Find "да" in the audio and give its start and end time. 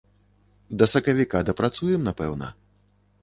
0.81-0.85